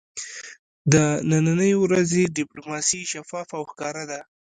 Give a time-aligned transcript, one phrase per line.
[0.93, 0.95] د
[1.29, 4.19] ننی ورځې ډیپلوماسي شفافه او ښکاره ده